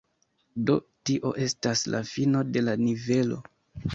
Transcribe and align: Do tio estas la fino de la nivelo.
Do 0.69 0.77
tio 1.09 1.33
estas 1.43 1.83
la 1.95 2.01
fino 2.13 2.43
de 2.57 2.63
la 2.65 2.75
nivelo. 2.87 3.41